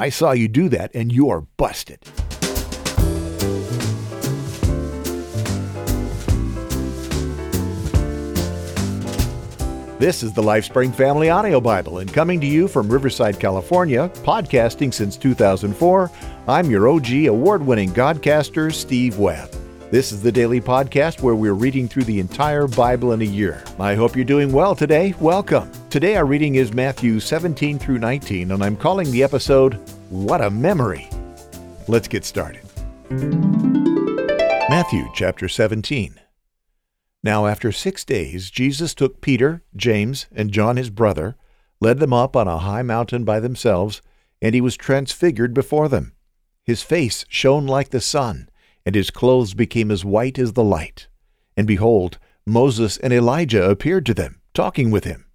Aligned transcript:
I 0.00 0.08
saw 0.08 0.32
you 0.32 0.48
do 0.48 0.70
that, 0.70 0.94
and 0.94 1.12
you're 1.12 1.42
busted. 1.58 2.00
This 9.98 10.22
is 10.22 10.32
the 10.32 10.40
LifeSpring 10.40 10.94
Family 10.94 11.28
Audio 11.28 11.60
Bible, 11.60 11.98
and 11.98 12.10
coming 12.10 12.40
to 12.40 12.46
you 12.46 12.66
from 12.66 12.88
Riverside, 12.88 13.38
California, 13.38 14.10
podcasting 14.22 14.94
since 14.94 15.18
2004, 15.18 16.10
I'm 16.48 16.70
your 16.70 16.88
OG 16.88 17.26
award 17.26 17.62
winning 17.62 17.90
Godcaster, 17.90 18.72
Steve 18.72 19.18
Webb. 19.18 19.50
This 19.90 20.12
is 20.12 20.22
the 20.22 20.30
daily 20.30 20.60
podcast 20.60 21.20
where 21.20 21.34
we're 21.34 21.52
reading 21.52 21.88
through 21.88 22.04
the 22.04 22.20
entire 22.20 22.68
Bible 22.68 23.10
in 23.10 23.22
a 23.22 23.24
year. 23.24 23.64
I 23.80 23.96
hope 23.96 24.14
you're 24.14 24.24
doing 24.24 24.52
well 24.52 24.76
today. 24.76 25.16
Welcome. 25.18 25.68
Today, 25.90 26.14
our 26.14 26.26
reading 26.26 26.54
is 26.54 26.72
Matthew 26.72 27.18
17 27.18 27.76
through 27.80 27.98
19, 27.98 28.52
and 28.52 28.62
I'm 28.62 28.76
calling 28.76 29.10
the 29.10 29.24
episode, 29.24 29.80
What 30.10 30.40
a 30.40 30.50
Memory. 30.50 31.08
Let's 31.86 32.08
get 32.08 32.24
started. 32.24 32.62
Matthew 34.68 35.08
chapter 35.14 35.48
17. 35.48 36.20
Now, 37.22 37.46
after 37.46 37.70
six 37.70 38.04
days, 38.04 38.50
Jesus 38.50 38.92
took 38.92 39.20
Peter, 39.20 39.62
James, 39.76 40.26
and 40.32 40.50
John 40.50 40.76
his 40.76 40.90
brother, 40.90 41.36
led 41.80 42.00
them 42.00 42.12
up 42.12 42.34
on 42.34 42.48
a 42.48 42.58
high 42.58 42.82
mountain 42.82 43.22
by 43.22 43.38
themselves, 43.38 44.02
and 44.42 44.52
he 44.52 44.60
was 44.60 44.76
transfigured 44.76 45.54
before 45.54 45.88
them. 45.88 46.12
His 46.64 46.82
face 46.82 47.24
shone 47.28 47.68
like 47.68 47.90
the 47.90 48.00
sun, 48.00 48.48
and 48.84 48.96
his 48.96 49.12
clothes 49.12 49.54
became 49.54 49.92
as 49.92 50.04
white 50.04 50.40
as 50.40 50.54
the 50.54 50.64
light. 50.64 51.06
And 51.56 51.68
behold, 51.68 52.18
Moses 52.44 52.96
and 52.96 53.12
Elijah 53.12 53.70
appeared 53.70 54.06
to 54.06 54.14
them, 54.14 54.40
talking 54.54 54.90
with 54.90 55.04
him. 55.04 55.26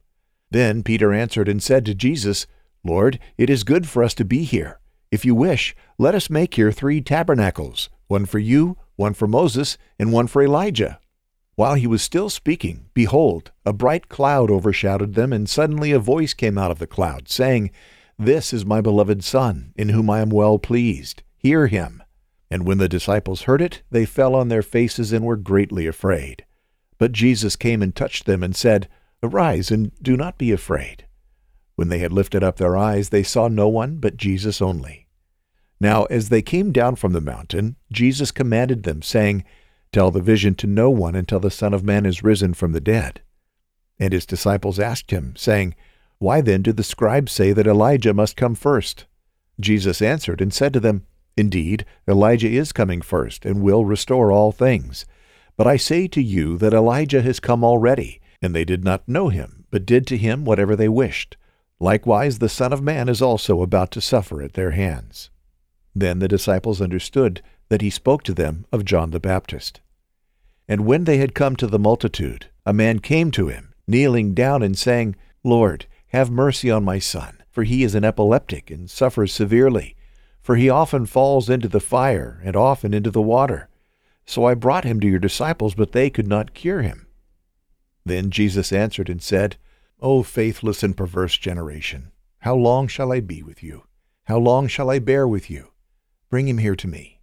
Then 0.52 0.84
Peter 0.84 1.14
answered 1.14 1.48
and 1.48 1.64
said 1.64 1.86
to 1.86 1.96
Jesus, 1.96 2.46
Lord, 2.86 3.18
it 3.36 3.50
is 3.50 3.64
good 3.64 3.88
for 3.88 4.04
us 4.04 4.14
to 4.14 4.24
be 4.24 4.44
here. 4.44 4.80
If 5.12 5.26
you 5.26 5.34
wish, 5.34 5.76
let 5.98 6.14
us 6.14 6.30
make 6.30 6.54
here 6.54 6.72
three 6.72 7.02
tabernacles 7.02 7.90
one 8.08 8.28
for 8.28 8.38
you, 8.38 8.78
one 8.96 9.16
for 9.16 9.28
Moses, 9.28 9.80
and 9.98 10.14
one 10.14 10.28
for 10.28 10.44
Elijah. 10.44 11.00
While 11.56 11.74
he 11.74 11.88
was 11.88 12.04
still 12.04 12.30
speaking, 12.30 12.86
behold, 12.94 13.52
a 13.66 13.74
bright 13.74 14.08
cloud 14.08 14.52
overshadowed 14.52 15.16
them, 15.16 15.34
and 15.34 15.50
suddenly 15.50 15.92
a 15.92 16.00
voice 16.00 16.36
came 16.36 16.60
out 16.60 16.70
of 16.70 16.78
the 16.78 16.86
cloud, 16.86 17.28
saying, 17.28 17.72
This 18.20 18.54
is 18.54 18.66
my 18.66 18.82
beloved 18.82 19.24
Son, 19.24 19.74
in 19.76 19.90
whom 19.90 20.08
I 20.08 20.20
am 20.20 20.30
well 20.30 20.60
pleased. 20.60 21.24
Hear 21.38 21.66
him. 21.66 22.04
And 22.52 22.68
when 22.68 22.78
the 22.78 22.88
disciples 22.88 23.44
heard 23.44 23.64
it, 23.64 23.82
they 23.90 24.06
fell 24.06 24.36
on 24.36 24.50
their 24.50 24.62
faces 24.62 25.12
and 25.12 25.26
were 25.26 25.38
greatly 25.38 25.88
afraid. 25.88 26.46
But 27.00 27.14
Jesus 27.14 27.56
came 27.56 27.82
and 27.82 27.96
touched 27.96 28.28
them, 28.28 28.44
and 28.44 28.56
said, 28.56 28.88
Arise, 29.24 29.72
and 29.72 29.92
do 30.04 30.16
not 30.16 30.38
be 30.38 30.52
afraid. 30.52 31.06
When 31.76 31.90
they 31.90 32.00
had 32.00 32.14
lifted 32.14 32.44
up 32.44 32.58
their 32.58 32.78
eyes, 32.78 33.10
they 33.10 33.24
saw 33.24 33.48
no 33.48 33.68
one 33.68 33.98
but 33.98 34.18
Jesus 34.18 34.62
only. 34.62 35.08
Now, 35.80 36.06
as 36.06 36.30
they 36.30 36.42
came 36.42 36.72
down 36.72 36.96
from 36.96 37.14
the 37.14 37.22
mountain, 37.22 37.76
Jesus 37.92 38.32
commanded 38.32 38.84
them, 38.84 39.02
saying, 39.02 39.44
Tell 39.92 40.10
the 40.12 40.22
vision 40.22 40.56
to 40.56 40.68
no 40.68 40.90
one 40.90 41.16
until 41.16 41.40
the 41.40 41.52
Son 41.52 41.74
of 41.74 41.84
Man 41.84 42.06
is 42.06 42.24
risen 42.24 42.54
from 42.54 42.72
the 42.72 42.82
dead. 42.82 43.22
And 44.00 44.14
his 44.14 44.26
disciples 44.26 44.80
asked 44.80 45.12
him, 45.12 45.36
saying, 45.36 45.76
Why 46.18 46.42
then 46.42 46.62
do 46.62 46.72
the 46.72 46.84
scribes 46.84 47.32
say 47.32 47.52
that 47.54 47.68
Elijah 47.68 48.14
must 48.14 48.36
come 48.38 48.56
first? 48.56 49.06
Jesus 49.60 50.02
answered 50.02 50.42
and 50.42 50.54
said 50.54 50.74
to 50.74 50.80
them, 50.80 51.06
Indeed, 51.38 51.86
Elijah 52.08 52.50
is 52.50 52.72
coming 52.72 53.02
first, 53.02 53.46
and 53.46 53.62
will 53.62 53.86
restore 53.86 54.32
all 54.32 54.52
things. 54.52 55.06
But 55.58 55.68
I 55.68 55.78
say 55.78 56.08
to 56.08 56.22
you 56.22 56.58
that 56.58 56.74
Elijah 56.74 57.22
has 57.22 57.40
come 57.40 57.64
already, 57.64 58.22
and 58.42 58.56
they 58.56 58.66
did 58.66 58.84
not 58.84 59.08
know 59.08 59.30
him, 59.30 59.66
but 59.72 59.86
did 59.86 60.08
to 60.08 60.18
him 60.18 60.46
whatever 60.46 60.76
they 60.76 60.90
wished. 60.90 61.36
Likewise, 61.80 62.40
the 62.40 62.50
Son 62.50 62.72
of 62.72 62.82
Man 62.82 63.10
is 63.10 63.22
also 63.22 63.62
about 63.62 63.92
to 63.92 64.02
suffer 64.02 64.42
at 64.42 64.54
their 64.54 64.72
hands. 64.72 65.30
Then 65.94 66.20
the 66.20 66.28
disciples 66.28 66.82
understood 66.82 67.42
that 67.70 67.82
he 67.82 67.90
spoke 67.90 68.24
to 68.24 68.34
them 68.34 68.66
of 68.72 68.86
John 68.86 69.12
the 69.12 69.20
Baptist. 69.20 69.82
And 70.68 70.86
when 70.86 71.04
they 71.04 71.18
had 71.18 71.36
come 71.36 71.56
to 71.58 71.68
the 71.68 71.80
multitude, 71.80 72.48
a 72.66 72.74
man 72.74 73.00
came 73.00 73.32
to 73.32 73.48
him, 73.50 73.74
kneeling 73.88 74.34
down 74.34 74.64
and 74.64 74.78
saying, 74.78 75.16
Lord, 75.44 75.86
have 76.08 76.32
mercy 76.32 76.72
on 76.72 76.84
my 76.84 77.00
son, 77.00 77.44
for 77.52 77.64
he 77.64 77.84
is 77.84 77.94
an 77.94 78.04
epileptic 78.04 78.72
and 78.72 78.90
suffers 78.90 79.34
severely. 79.34 79.96
For 80.42 80.56
he 80.56 80.70
often 80.70 81.06
falls 81.06 81.50
into 81.50 81.68
the 81.68 81.80
fire 81.80 82.42
and 82.44 82.56
often 82.56 82.94
into 82.94 83.12
the 83.12 83.22
water. 83.22 83.68
So 84.26 84.46
I 84.46 84.54
brought 84.54 84.84
him 84.84 85.00
to 85.00 85.08
your 85.08 85.20
disciples, 85.20 85.76
but 85.76 85.92
they 85.92 86.10
could 86.10 86.28
not 86.28 86.54
cure 86.54 86.82
him. 86.82 87.08
Then 88.06 88.30
Jesus 88.30 88.72
answered 88.72 89.10
and 89.10 89.22
said, 89.22 89.58
O 90.02 90.24
faithless 90.24 90.84
and 90.84 90.96
perverse 90.96 91.38
generation, 91.38 92.12
how 92.40 92.56
long 92.56 92.88
shall 92.88 93.12
I 93.12 93.20
be 93.20 93.42
with 93.42 93.64
you? 93.64 93.84
How 94.26 94.38
long 94.38 94.68
shall 94.68 94.90
I 94.90 95.00
bear 95.00 95.28
with 95.28 95.50
you? 95.50 95.72
Bring 96.30 96.48
him 96.48 96.58
here 96.58 96.76
to 96.76 96.88
me. 96.88 97.22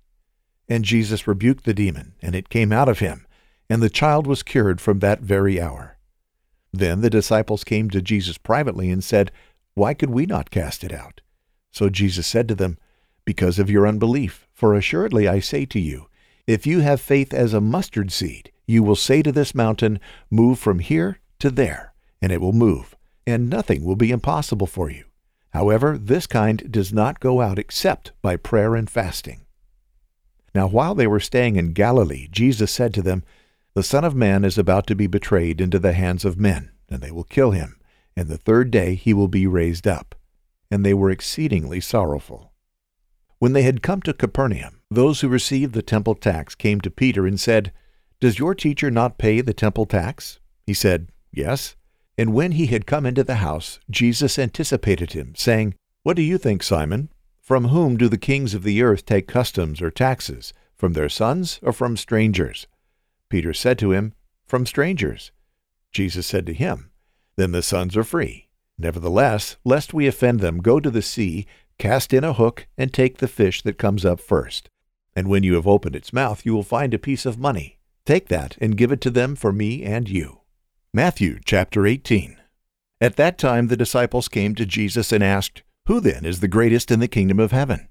And 0.68 0.84
Jesus 0.84 1.26
rebuked 1.26 1.64
the 1.64 1.74
demon, 1.74 2.14
and 2.22 2.34
it 2.34 2.48
came 2.48 2.72
out 2.72 2.88
of 2.88 3.00
him 3.00 3.26
and 3.72 3.82
the 3.82 3.88
child 3.88 4.26
was 4.26 4.42
cured 4.42 4.82
from 4.82 4.98
that 4.98 5.20
very 5.20 5.58
hour. 5.58 5.96
Then 6.74 7.00
the 7.00 7.08
disciples 7.08 7.64
came 7.64 7.88
to 7.88 8.02
Jesus 8.02 8.36
privately 8.36 8.90
and 8.90 9.02
said, 9.02 9.32
Why 9.72 9.94
could 9.94 10.10
we 10.10 10.26
not 10.26 10.50
cast 10.50 10.84
it 10.84 10.92
out? 10.92 11.22
So 11.70 11.88
Jesus 11.88 12.26
said 12.26 12.48
to 12.48 12.54
them, 12.54 12.76
Because 13.24 13.58
of 13.58 13.70
your 13.70 13.86
unbelief. 13.86 14.46
For 14.52 14.74
assuredly 14.74 15.26
I 15.26 15.40
say 15.40 15.64
to 15.64 15.80
you, 15.80 16.08
if 16.46 16.66
you 16.66 16.80
have 16.80 17.00
faith 17.00 17.32
as 17.32 17.54
a 17.54 17.62
mustard 17.62 18.12
seed, 18.12 18.52
you 18.66 18.82
will 18.82 18.94
say 18.94 19.22
to 19.22 19.32
this 19.32 19.54
mountain, 19.54 19.98
Move 20.30 20.58
from 20.58 20.80
here 20.80 21.20
to 21.38 21.50
there, 21.50 21.91
and 22.22 22.32
it 22.32 22.40
will 22.40 22.54
move, 22.54 22.96
and 23.26 23.50
nothing 23.50 23.84
will 23.84 23.96
be 23.96 24.10
impossible 24.10 24.66
for 24.66 24.90
you. 24.90 25.04
However, 25.50 25.98
this 25.98 26.26
kind 26.26 26.72
does 26.72 26.92
not 26.92 27.20
go 27.20 27.42
out 27.42 27.58
except 27.58 28.12
by 28.22 28.36
prayer 28.36 28.74
and 28.74 28.88
fasting. 28.88 29.44
Now 30.54 30.66
while 30.68 30.94
they 30.94 31.06
were 31.06 31.20
staying 31.20 31.56
in 31.56 31.74
Galilee, 31.74 32.28
Jesus 32.30 32.70
said 32.70 32.94
to 32.94 33.02
them, 33.02 33.22
the 33.74 33.82
Son 33.82 34.04
of 34.04 34.14
Man 34.14 34.44
is 34.44 34.58
about 34.58 34.86
to 34.88 34.94
be 34.94 35.06
betrayed 35.06 35.58
into 35.58 35.78
the 35.78 35.94
hands 35.94 36.26
of 36.26 36.38
men, 36.38 36.70
and 36.90 37.00
they 37.00 37.10
will 37.10 37.24
kill 37.24 37.52
him, 37.52 37.80
and 38.14 38.28
the 38.28 38.36
third 38.36 38.70
day 38.70 38.94
he 38.94 39.14
will 39.14 39.28
be 39.28 39.46
raised 39.46 39.86
up. 39.86 40.14
And 40.70 40.84
they 40.84 40.92
were 40.92 41.10
exceedingly 41.10 41.80
sorrowful. 41.80 42.52
When 43.38 43.54
they 43.54 43.62
had 43.62 43.82
come 43.82 44.02
to 44.02 44.12
Capernaum, 44.12 44.80
those 44.90 45.22
who 45.22 45.28
received 45.28 45.72
the 45.72 45.80
temple 45.80 46.14
tax 46.14 46.54
came 46.54 46.82
to 46.82 46.90
Peter 46.90 47.26
and 47.26 47.40
said, 47.40 47.72
Does 48.20 48.38
your 48.38 48.54
teacher 48.54 48.90
not 48.90 49.16
pay 49.16 49.40
the 49.40 49.54
temple 49.54 49.86
tax? 49.86 50.38
He 50.66 50.74
said, 50.74 51.08
Yes. 51.32 51.74
And 52.18 52.34
when 52.34 52.52
he 52.52 52.66
had 52.66 52.86
come 52.86 53.06
into 53.06 53.24
the 53.24 53.36
house, 53.36 53.80
Jesus 53.90 54.38
anticipated 54.38 55.12
him, 55.12 55.34
saying, 55.34 55.74
What 56.02 56.16
do 56.16 56.22
you 56.22 56.38
think, 56.38 56.62
Simon? 56.62 57.10
From 57.40 57.68
whom 57.68 57.96
do 57.96 58.08
the 58.08 58.18
kings 58.18 58.54
of 58.54 58.62
the 58.62 58.82
earth 58.82 59.04
take 59.06 59.26
customs 59.26 59.80
or 59.80 59.90
taxes? 59.90 60.52
From 60.76 60.92
their 60.92 61.08
sons 61.08 61.58
or 61.62 61.72
from 61.72 61.96
strangers? 61.96 62.66
Peter 63.28 63.54
said 63.54 63.78
to 63.78 63.92
him, 63.92 64.14
From 64.44 64.66
strangers. 64.66 65.32
Jesus 65.90 66.26
said 66.26 66.46
to 66.46 66.54
him, 66.54 66.90
Then 67.36 67.52
the 67.52 67.62
sons 67.62 67.96
are 67.96 68.04
free. 68.04 68.48
Nevertheless, 68.78 69.56
lest 69.64 69.94
we 69.94 70.06
offend 70.06 70.40
them, 70.40 70.58
go 70.58 70.80
to 70.80 70.90
the 70.90 71.02
sea, 71.02 71.46
cast 71.78 72.12
in 72.12 72.24
a 72.24 72.32
hook, 72.32 72.66
and 72.76 72.92
take 72.92 73.18
the 73.18 73.28
fish 73.28 73.62
that 73.62 73.78
comes 73.78 74.04
up 74.04 74.20
first. 74.20 74.68
And 75.14 75.28
when 75.28 75.42
you 75.42 75.54
have 75.54 75.66
opened 75.66 75.96
its 75.96 76.12
mouth, 76.12 76.44
you 76.44 76.54
will 76.54 76.62
find 76.62 76.92
a 76.92 76.98
piece 76.98 77.26
of 77.26 77.38
money. 77.38 77.78
Take 78.04 78.28
that 78.28 78.56
and 78.60 78.76
give 78.76 78.92
it 78.92 79.00
to 79.02 79.10
them 79.10 79.34
for 79.34 79.52
me 79.52 79.82
and 79.82 80.08
you. 80.08 80.41
Matthew 80.94 81.38
chapter 81.42 81.86
18. 81.86 82.36
At 83.00 83.16
that 83.16 83.38
time 83.38 83.68
the 83.68 83.78
disciples 83.78 84.28
came 84.28 84.54
to 84.56 84.66
Jesus 84.66 85.10
and 85.10 85.24
asked, 85.24 85.62
Who 85.86 86.00
then 86.00 86.26
is 86.26 86.40
the 86.40 86.48
greatest 86.48 86.90
in 86.90 87.00
the 87.00 87.08
kingdom 87.08 87.40
of 87.40 87.50
heaven? 87.50 87.88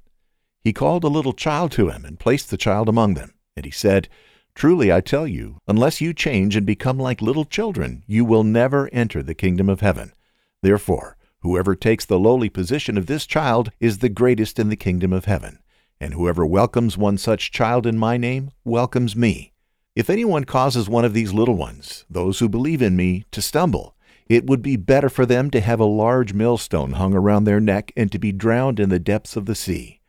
He 0.63 0.72
called 0.72 1.03
a 1.03 1.07
little 1.07 1.34
child 1.34 1.72
to 1.72 1.90
him 1.90 2.06
and 2.06 2.19
placed 2.19 2.51
the 2.51 2.57
child 2.57 2.88
among 2.88 3.16
them. 3.16 3.34
And 3.56 3.66
he 3.66 3.72
said, 3.72 4.07
Truly 4.53 4.94
I 4.94 5.01
tell 5.01 5.25
you, 5.25 5.57
unless 5.67 6.00
you 6.00 6.13
change 6.13 6.56
and 6.56 6.63
become 6.63 7.00
like 7.00 7.23
little 7.23 7.44
children, 7.44 8.03
you 8.06 8.23
will 8.23 8.44
never 8.44 8.88
enter 8.94 9.23
the 9.23 9.34
kingdom 9.34 9.67
of 9.67 9.81
heaven. 9.81 10.13
Therefore, 10.61 11.17
whoever 11.40 11.73
takes 11.73 12.06
the 12.06 12.19
lowly 12.19 12.50
position 12.50 13.00
of 13.00 13.07
this 13.07 13.25
child 13.25 13.72
is 13.79 13.97
the 13.97 14.09
greatest 14.09 14.59
in 14.59 14.69
the 14.69 14.75
kingdom 14.75 15.11
of 15.11 15.25
heaven. 15.25 15.58
And 15.99 16.14
whoever 16.14 16.46
welcomes 16.46 16.99
one 16.99 17.17
such 17.17 17.52
child 17.52 17.87
in 17.87 17.97
my 17.97 18.17
name 18.17 18.52
welcomes 18.64 19.16
me. 19.16 19.51
If 19.93 20.09
anyone 20.09 20.46
causes 20.46 20.88
one 20.88 21.03
of 21.03 21.14
these 21.14 21.34
little 21.34 21.55
ones, 21.55 22.05
those 22.09 22.40
who 22.40 22.47
believe 22.47 22.82
in 22.82 22.96
me, 22.96 23.26
to 23.32 23.41
stumble, 23.41 23.96
it 24.26 24.47
would 24.47 24.61
be 24.61 24.78
better 24.78 25.09
for 25.09 25.26
them 25.26 25.52
to 25.52 25.59
have 25.59 25.82
a 25.82 25.85
large 25.85 26.34
millstone 26.34 26.93
hung 26.93 27.14
around 27.14 27.43
their 27.43 27.59
neck 27.59 27.91
and 27.97 28.09
to 28.14 28.17
be 28.17 28.32
drowned 28.32 28.79
in 28.79 28.88
the 28.88 28.99
depths 28.99 29.35
of 29.35 29.47
the 29.47 29.55
sea. 29.55 29.99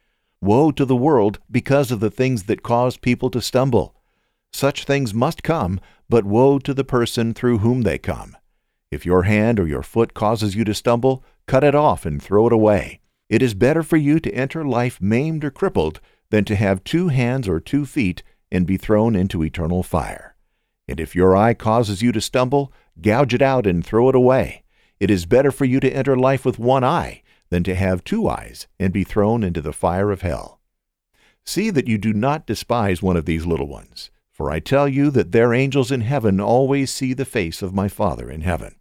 Woe 0.40 0.70
to 0.70 0.84
the 0.84 0.94
world 0.94 1.40
because 1.50 1.90
of 1.90 1.98
the 1.98 2.10
things 2.12 2.44
that 2.44 2.62
cause 2.62 2.96
people 2.96 3.28
to 3.30 3.40
stumble. 3.40 3.96
Such 4.52 4.84
things 4.84 5.12
must 5.12 5.42
come, 5.42 5.80
but 6.08 6.24
woe 6.24 6.60
to 6.60 6.72
the 6.72 6.84
person 6.84 7.34
through 7.34 7.58
whom 7.58 7.82
they 7.82 7.98
come. 7.98 8.36
If 8.92 9.04
your 9.04 9.24
hand 9.24 9.58
or 9.58 9.66
your 9.66 9.82
foot 9.82 10.14
causes 10.14 10.54
you 10.54 10.62
to 10.62 10.74
stumble, 10.74 11.24
cut 11.48 11.64
it 11.64 11.74
off 11.74 12.06
and 12.06 12.22
throw 12.22 12.46
it 12.46 12.52
away. 12.52 13.00
It 13.28 13.42
is 13.42 13.54
better 13.54 13.82
for 13.82 13.96
you 13.96 14.20
to 14.20 14.32
enter 14.32 14.64
life 14.64 15.00
maimed 15.00 15.44
or 15.44 15.50
crippled 15.50 16.00
than 16.30 16.44
to 16.44 16.54
have 16.54 16.84
two 16.84 17.08
hands 17.08 17.48
or 17.48 17.58
two 17.58 17.84
feet 17.84 18.22
and 18.52 18.66
be 18.66 18.76
thrown 18.76 19.16
into 19.16 19.42
eternal 19.42 19.82
fire. 19.82 20.36
And 20.86 21.00
if 21.00 21.16
your 21.16 21.34
eye 21.34 21.54
causes 21.54 22.02
you 22.02 22.12
to 22.12 22.20
stumble, 22.20 22.72
gouge 23.00 23.34
it 23.34 23.42
out 23.42 23.66
and 23.66 23.84
throw 23.84 24.08
it 24.08 24.14
away. 24.14 24.62
It 25.00 25.10
is 25.10 25.26
better 25.26 25.50
for 25.50 25.64
you 25.64 25.80
to 25.80 25.90
enter 25.90 26.16
life 26.16 26.44
with 26.44 26.60
one 26.60 26.84
eye 26.84 27.22
than 27.48 27.64
to 27.64 27.74
have 27.74 28.04
two 28.04 28.28
eyes 28.28 28.68
and 28.78 28.92
be 28.92 29.04
thrown 29.04 29.42
into 29.42 29.60
the 29.60 29.72
fire 29.72 30.12
of 30.12 30.22
hell. 30.22 30.60
See 31.44 31.70
that 31.70 31.88
you 31.88 31.98
do 31.98 32.12
not 32.12 32.46
despise 32.46 33.02
one 33.02 33.16
of 33.16 33.24
these 33.24 33.46
little 33.46 33.66
ones, 33.66 34.10
for 34.30 34.50
I 34.50 34.60
tell 34.60 34.86
you 34.86 35.10
that 35.10 35.32
their 35.32 35.52
angels 35.52 35.90
in 35.90 36.02
heaven 36.02 36.40
always 36.40 36.90
see 36.90 37.14
the 37.14 37.24
face 37.24 37.62
of 37.62 37.74
my 37.74 37.88
Father 37.88 38.30
in 38.30 38.42
heaven. 38.42 38.76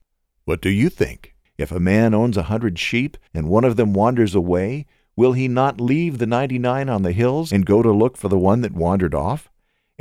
What 0.45 0.62
do 0.62 0.69
you 0.69 0.89
think? 0.89 1.35
If 1.57 1.71
a 1.71 1.79
man 1.79 2.13
owns 2.13 2.38
a 2.38 2.44
hundred 2.44 2.79
sheep, 2.79 3.17
and 3.33 3.47
one 3.47 3.63
of 3.63 3.75
them 3.75 3.94
wanders 3.94 4.33
away, 4.33 4.85
will 5.15 5.33
he 5.33 5.47
not 5.47 5.81
leave 5.81 6.17
the 6.17 6.25
ninety 6.25 6.57
nine 6.57 6.89
on 6.89 7.03
the 7.03 7.12
hills 7.12 7.51
and 7.51 7.65
go 7.65 7.81
to 7.81 7.91
look 7.91 8.17
for 8.17 8.29
the 8.29 8.39
one 8.39 8.62
that 8.62 8.74
wandered 8.74 9.13
off? 9.13 9.50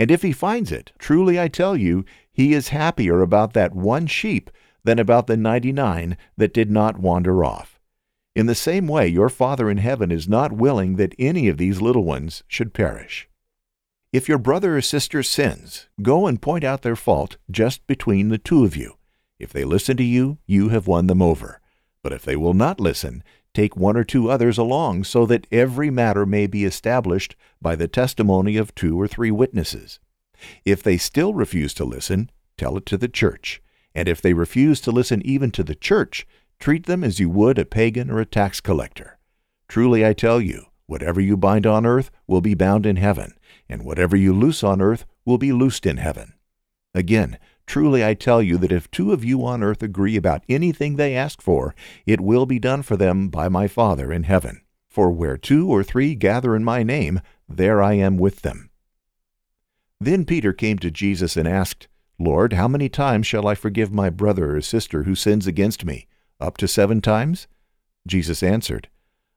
And 0.01 0.11
if 0.11 0.23
he 0.23 0.33
finds 0.33 0.73
it, 0.73 0.93
truly 0.99 1.39
I 1.39 1.49
tell 1.49 1.77
you, 1.77 2.07
he 2.33 2.55
is 2.55 2.69
happier 2.69 3.21
about 3.21 3.53
that 3.53 3.75
one 3.75 4.07
sheep 4.07 4.51
than 4.83 4.99
about 4.99 5.27
the 5.27 5.37
ninety 5.37 5.73
nine 5.73 6.17
that 6.39 6.55
did 6.55 6.71
not 6.71 6.99
wander 6.99 7.45
off. 7.45 7.79
In 8.35 8.47
the 8.47 8.55
same 8.55 8.89
way, 8.89 9.07
your 9.09 9.29
Father 9.29 9.69
in 9.69 9.77
heaven 9.77 10.11
is 10.11 10.27
not 10.27 10.53
willing 10.53 10.97
that 10.97 11.15
any 11.19 11.49
of 11.49 11.59
these 11.59 11.83
little 11.83 12.05
ones 12.05 12.43
should 12.49 12.73
perish. 12.73 13.29
If 14.11 14.27
your 14.27 14.39
brother 14.39 14.79
or 14.79 14.81
sister 14.81 15.23
sins, 15.23 15.91
go 16.01 16.27
and 16.27 16.41
point 16.41 16.65
out 16.65 16.81
their 16.81 16.97
fault 16.97 17.37
just 17.51 17.87
between 17.87 18.31
the 18.31 18.39
two 18.39 18.65
of 18.65 18.75
you. 18.75 18.95
If 19.39 19.53
they 19.53 19.65
listen 19.65 19.99
to 19.99 20.03
you, 20.03 20.39
you 20.47 20.71
have 20.71 20.87
won 20.87 21.09
them 21.09 21.21
over. 21.21 21.61
But 22.03 22.15
if 22.15 22.23
they 22.23 22.37
will 22.37 22.55
not 22.55 22.81
listen, 22.81 23.23
take 23.55 23.77
one 23.77 23.97
or 23.97 24.05
two 24.05 24.31
others 24.31 24.59
along, 24.59 25.05
so 25.05 25.27
that 25.27 25.47
every 25.51 25.91
matter 25.91 26.25
may 26.25 26.47
be 26.47 26.65
established 26.65 27.37
by 27.61 27.77
the 27.77 27.89
testimony 27.89 28.57
of 28.57 28.75
two 28.75 29.01
or 29.01 29.09
three 29.09 29.31
witnesses. 29.31 29.99
If 30.65 30.83
they 30.83 30.97
still 30.97 31.35
refuse 31.35 31.75
to 31.75 31.85
listen, 31.85 32.31
tell 32.57 32.77
it 32.77 32.87
to 32.87 32.97
the 32.97 33.09
church. 33.09 33.63
And 33.95 34.09
if 34.09 34.23
they 34.23 34.33
refuse 34.35 34.81
to 34.83 34.91
listen 34.91 35.21
even 35.25 35.51
to 35.53 35.65
the 35.65 35.75
church, 35.75 36.27
Treat 36.61 36.85
them 36.85 37.03
as 37.03 37.19
you 37.19 37.31
would 37.31 37.59
a 37.59 37.65
pagan 37.65 38.11
or 38.11 38.21
a 38.21 38.27
tax 38.27 38.61
collector. 38.61 39.19
Truly 39.67 40.05
I 40.05 40.13
tell 40.13 40.43
you, 40.43 40.67
whatever 40.87 41.19
you 41.19 41.39
bind 41.39 41.67
on 41.67 41.87
earth 41.87 42.11
will 42.27 42.43
be 42.43 42.55
bound 42.55 42.85
in 42.85 42.97
heaven, 42.97 43.33
and 43.67 43.83
whatever 43.83 44.15
you 44.15 44.35
loose 44.35 44.63
on 44.63 44.83
earth 44.83 45.07
will 45.25 45.39
be 45.39 45.53
loosed 45.53 45.87
in 45.87 45.97
heaven. 45.97 46.35
Again, 46.95 47.39
truly 47.71 48.05
I 48.05 48.15
tell 48.15 48.43
you 48.43 48.59
that 48.59 48.73
if 48.73 48.91
two 48.91 49.13
of 49.13 49.25
you 49.25 49.47
on 49.47 49.63
earth 49.63 49.81
agree 49.81 50.17
about 50.17 50.43
anything 50.49 50.97
they 50.97 51.15
ask 51.15 51.41
for, 51.41 51.73
it 52.05 52.21
will 52.21 52.45
be 52.45 52.59
done 52.59 52.83
for 52.83 52.97
them 52.97 53.29
by 53.29 53.49
my 53.49 53.69
Father 53.69 54.13
in 54.13 54.25
heaven. 54.25 54.63
For 54.89 55.13
where 55.13 55.37
two 55.37 55.71
or 55.71 55.85
three 55.85 56.17
gather 56.17 56.57
in 56.57 56.65
my 56.65 56.83
name, 56.83 57.21
there 57.49 57.81
I 57.81 57.93
am 57.93 58.19
with 58.19 58.43
them. 58.43 58.71
Then 60.01 60.25
Peter 60.25 60.53
came 60.53 60.81
to 60.81 60.91
Jesus 60.91 61.37
and 61.37 61.47
asked, 61.47 61.87
Lord, 62.19 62.55
how 62.55 62.67
many 62.67 62.89
times 62.89 63.29
shall 63.29 63.47
I 63.47 63.55
forgive 63.55 63.93
my 63.93 64.11
brother 64.11 64.57
or 64.57 64.61
sister 64.63 65.05
who 65.05 65.15
sins 65.15 65.47
against 65.47 65.85
me? 65.85 66.09
Up 66.41 66.57
to 66.57 66.67
seven 66.67 67.01
times? 67.01 67.47
Jesus 68.05 68.43
answered, 68.43 68.89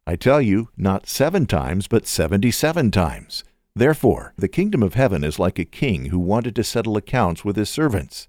I 0.07 0.15
tell 0.15 0.41
you, 0.41 0.69
not 0.75 1.07
seven 1.07 1.45
times, 1.45 1.87
but 1.87 2.07
seventy 2.07 2.49
seven 2.49 2.89
times. 2.89 3.43
Therefore, 3.75 4.33
the 4.37 4.47
kingdom 4.47 4.83
of 4.83 4.93
heaven 4.93 5.23
is 5.23 5.39
like 5.39 5.57
a 5.57 5.65
king 5.65 6.05
who 6.05 6.19
wanted 6.19 6.55
to 6.55 6.63
settle 6.63 6.95
accounts 6.95 7.43
with 7.43 7.55
his 7.55 7.69
servants. 7.69 8.27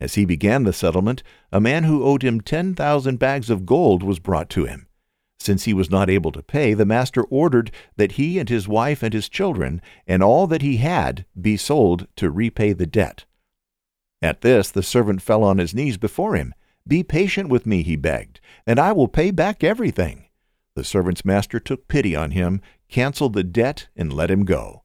As 0.00 0.14
he 0.14 0.24
began 0.24 0.64
the 0.64 0.72
settlement, 0.72 1.22
a 1.52 1.60
man 1.60 1.84
who 1.84 2.02
owed 2.02 2.22
him 2.22 2.40
ten 2.40 2.74
thousand 2.74 3.18
bags 3.18 3.50
of 3.50 3.66
gold 3.66 4.02
was 4.02 4.18
brought 4.18 4.48
to 4.50 4.64
him. 4.64 4.88
Since 5.38 5.64
he 5.64 5.74
was 5.74 5.90
not 5.90 6.08
able 6.08 6.32
to 6.32 6.42
pay, 6.42 6.72
the 6.72 6.86
master 6.86 7.24
ordered 7.24 7.70
that 7.96 8.12
he 8.12 8.38
and 8.38 8.48
his 8.48 8.66
wife 8.66 9.02
and 9.02 9.12
his 9.12 9.28
children, 9.28 9.82
and 10.06 10.22
all 10.22 10.46
that 10.46 10.62
he 10.62 10.78
had, 10.78 11.26
be 11.38 11.58
sold 11.58 12.08
to 12.16 12.30
repay 12.30 12.72
the 12.72 12.86
debt. 12.86 13.26
At 14.22 14.40
this 14.40 14.70
the 14.70 14.82
servant 14.82 15.20
fell 15.20 15.44
on 15.44 15.58
his 15.58 15.74
knees 15.74 15.98
before 15.98 16.36
him. 16.36 16.54
Be 16.88 17.02
patient 17.02 17.50
with 17.50 17.66
me, 17.66 17.82
he 17.82 17.96
begged, 17.96 18.40
and 18.66 18.78
I 18.78 18.92
will 18.92 19.08
pay 19.08 19.30
back 19.30 19.62
everything. 19.62 20.24
The 20.74 20.84
servant's 20.84 21.24
master 21.24 21.60
took 21.60 21.86
pity 21.86 22.16
on 22.16 22.30
him, 22.30 22.62
canceled 22.88 23.34
the 23.34 23.44
debt, 23.44 23.88
and 23.94 24.12
let 24.12 24.30
him 24.30 24.44
go. 24.44 24.84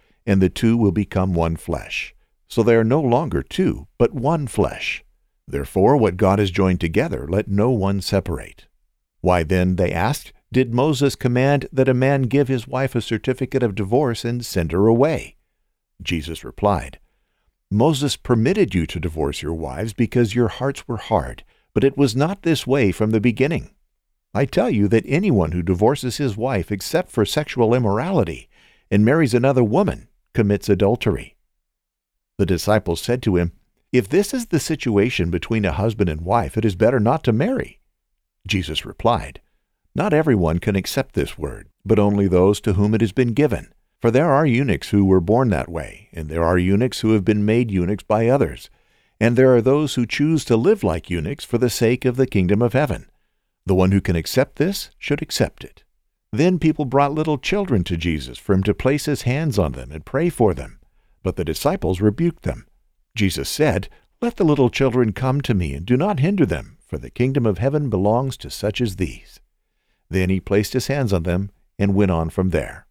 and 0.25 0.41
the 0.41 0.49
two 0.49 0.77
will 0.77 0.91
become 0.91 1.33
one 1.33 1.55
flesh. 1.55 2.15
So 2.47 2.63
they 2.63 2.75
are 2.75 2.83
no 2.83 3.01
longer 3.01 3.41
two, 3.41 3.87
but 3.97 4.13
one 4.13 4.47
flesh. 4.47 5.03
Therefore, 5.47 5.97
what 5.97 6.17
God 6.17 6.39
has 6.39 6.51
joined 6.51 6.79
together, 6.79 7.27
let 7.27 7.47
no 7.47 7.71
one 7.71 8.01
separate. 8.01 8.67
Why 9.21 9.43
then, 9.43 9.75
they 9.75 9.91
asked, 9.91 10.33
did 10.51 10.73
Moses 10.73 11.15
command 11.15 11.67
that 11.71 11.87
a 11.87 11.93
man 11.93 12.23
give 12.23 12.47
his 12.47 12.67
wife 12.67 12.93
a 12.93 13.01
certificate 13.01 13.63
of 13.63 13.75
divorce 13.75 14.25
and 14.25 14.45
send 14.45 14.71
her 14.71 14.87
away? 14.87 15.37
Jesus 16.01 16.43
replied, 16.43 16.99
Moses 17.69 18.17
permitted 18.17 18.75
you 18.75 18.85
to 18.87 18.99
divorce 18.99 19.41
your 19.41 19.53
wives 19.53 19.93
because 19.93 20.35
your 20.35 20.49
hearts 20.49 20.87
were 20.89 20.97
hard, 20.97 21.45
but 21.73 21.85
it 21.85 21.97
was 21.97 22.17
not 22.17 22.41
this 22.41 22.67
way 22.67 22.91
from 22.91 23.11
the 23.11 23.21
beginning. 23.21 23.69
I 24.33 24.45
tell 24.45 24.69
you 24.69 24.89
that 24.89 25.05
anyone 25.07 25.53
who 25.53 25.61
divorces 25.61 26.17
his 26.17 26.35
wife 26.35 26.69
except 26.69 27.11
for 27.11 27.25
sexual 27.25 27.73
immorality 27.73 28.49
and 28.89 29.05
marries 29.05 29.33
another 29.33 29.63
woman 29.63 30.09
commits 30.33 30.69
adultery. 30.69 31.35
The 32.37 32.45
disciples 32.45 33.01
said 33.01 33.21
to 33.23 33.37
him, 33.37 33.51
If 33.91 34.09
this 34.09 34.33
is 34.33 34.47
the 34.47 34.59
situation 34.59 35.29
between 35.29 35.65
a 35.65 35.71
husband 35.71 36.09
and 36.09 36.21
wife, 36.21 36.57
it 36.57 36.65
is 36.65 36.75
better 36.75 36.99
not 36.99 37.23
to 37.25 37.33
marry. 37.33 37.79
Jesus 38.47 38.85
replied, 38.85 39.41
Not 39.93 40.13
everyone 40.13 40.59
can 40.59 40.75
accept 40.75 41.13
this 41.13 41.37
word, 41.37 41.69
but 41.85 41.99
only 41.99 42.27
those 42.27 42.59
to 42.61 42.73
whom 42.73 42.95
it 42.95 43.01
has 43.01 43.11
been 43.11 43.33
given. 43.33 43.73
For 43.99 44.09
there 44.09 44.31
are 44.31 44.45
eunuchs 44.47 44.89
who 44.89 45.05
were 45.05 45.21
born 45.21 45.49
that 45.49 45.69
way, 45.69 46.09
and 46.11 46.27
there 46.27 46.43
are 46.43 46.57
eunuchs 46.57 47.01
who 47.01 47.13
have 47.13 47.23
been 47.23 47.45
made 47.45 47.69
eunuchs 47.69 48.03
by 48.03 48.27
others, 48.27 48.69
and 49.19 49.35
there 49.35 49.55
are 49.55 49.61
those 49.61 49.93
who 49.93 50.07
choose 50.07 50.43
to 50.45 50.57
live 50.57 50.83
like 50.83 51.11
eunuchs 51.11 51.45
for 51.45 51.59
the 51.59 51.69
sake 51.69 52.05
of 52.05 52.15
the 52.15 52.25
kingdom 52.25 52.63
of 52.63 52.73
heaven. 52.73 53.05
The 53.67 53.75
one 53.75 53.91
who 53.91 54.01
can 54.01 54.15
accept 54.15 54.55
this 54.55 54.89
should 54.97 55.21
accept 55.21 55.63
it. 55.63 55.83
Then 56.31 56.59
people 56.59 56.85
brought 56.85 57.13
little 57.13 57.37
children 57.37 57.83
to 57.85 57.97
Jesus 57.97 58.37
for 58.37 58.53
him 58.53 58.63
to 58.63 58.73
place 58.73 59.05
his 59.05 59.23
hands 59.23 59.59
on 59.59 59.73
them 59.73 59.91
and 59.91 60.05
pray 60.05 60.29
for 60.29 60.53
them. 60.53 60.79
But 61.23 61.35
the 61.35 61.45
disciples 61.45 61.99
rebuked 61.99 62.43
them. 62.43 62.67
Jesus 63.15 63.49
said, 63.49 63.89
Let 64.21 64.37
the 64.37 64.45
little 64.45 64.69
children 64.69 65.11
come 65.11 65.41
to 65.41 65.53
me, 65.53 65.73
and 65.73 65.85
do 65.85 65.97
not 65.97 66.19
hinder 66.19 66.45
them, 66.45 66.77
for 66.87 66.97
the 66.97 67.09
kingdom 67.09 67.45
of 67.45 67.57
heaven 67.57 67.89
belongs 67.89 68.37
to 68.37 68.49
such 68.49 68.79
as 68.79 68.95
these. 68.95 69.39
Then 70.09 70.29
he 70.29 70.39
placed 70.39 70.73
his 70.73 70.87
hands 70.87 71.11
on 71.11 71.23
them 71.23 71.51
and 71.77 71.95
went 71.95 72.11
on 72.11 72.29
from 72.29 72.51
there. 72.51 72.85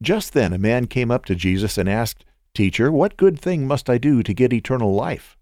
Just 0.00 0.32
then 0.32 0.52
a 0.52 0.58
man 0.58 0.86
came 0.86 1.10
up 1.10 1.24
to 1.26 1.34
Jesus 1.34 1.76
and 1.76 1.88
asked, 1.88 2.24
Teacher, 2.54 2.90
what 2.90 3.16
good 3.16 3.38
thing 3.38 3.66
must 3.66 3.90
I 3.90 3.98
do 3.98 4.22
to 4.22 4.34
get 4.34 4.52
eternal 4.52 4.94
life? 4.94 5.36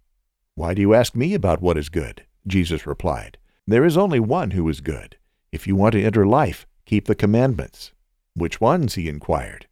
Why 0.54 0.75
do 0.75 0.80
you 0.80 0.94
ask 0.94 1.14
me 1.14 1.35
about 1.35 1.61
what 1.61 1.78
is 1.78 1.88
good? 1.88 2.25
Jesus 2.46 2.87
replied, 2.87 3.38
There 3.66 3.85
is 3.85 3.96
only 3.96 4.20
one 4.20 4.52
who 4.52 4.68
is 4.68 4.80
good. 4.80 5.16
If 5.53 5.67
you 5.67 5.76
want 5.76 5.93
to 5.93 6.03
enter 6.03 6.26
life, 6.26 6.67
keep 6.85 7.07
the 7.07 7.15
commandments. 7.15 7.93
Which 8.35 8.61
ones? 8.61 8.95
he 8.95 9.09
inquired. 9.09 9.67